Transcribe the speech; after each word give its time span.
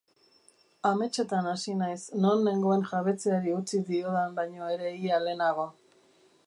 Ametsetan 0.91 1.49
hasi 1.51 1.75
naiz, 1.81 2.01
non 2.23 2.41
nengoen 2.47 2.87
jabetzeari 2.93 3.55
utzi 3.59 3.83
diodan 3.91 4.35
baino 4.41 4.73
ere 4.79 4.95
ia 5.03 5.23
lehenago. 5.29 5.71